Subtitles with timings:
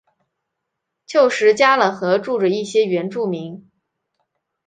[1.05, 3.69] 旧时加冷河住着一些原住民。